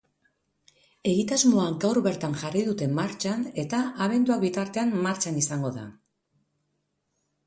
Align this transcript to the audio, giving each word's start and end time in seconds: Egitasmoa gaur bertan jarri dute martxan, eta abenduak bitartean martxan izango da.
Egitasmoa 1.09 1.65
gaur 1.83 1.99
bertan 2.07 2.31
jarri 2.43 2.63
dute 2.69 2.87
martxan, 2.99 3.43
eta 3.65 3.81
abenduak 4.05 4.41
bitartean 4.45 4.95
martxan 5.09 5.37
izango 5.43 5.71
da. 5.77 5.85